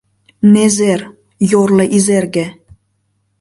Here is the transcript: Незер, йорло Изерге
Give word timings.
Незер, 0.53 1.01
йорло 1.51 1.85
Изерге 1.97 2.45